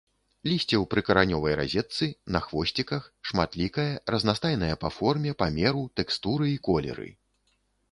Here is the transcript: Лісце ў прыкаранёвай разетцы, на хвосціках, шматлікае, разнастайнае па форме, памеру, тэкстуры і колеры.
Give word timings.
Лісце 0.51 0.77
ў 0.77 0.85
прыкаранёвай 0.93 1.53
разетцы, 1.59 2.05
на 2.37 2.41
хвосціках, 2.45 3.03
шматлікае, 3.33 3.87
разнастайнае 4.15 4.73
па 4.87 4.93
форме, 4.97 5.37
памеру, 5.45 5.87
тэкстуры 6.01 6.45
і 6.57 6.59
колеры. 6.73 7.09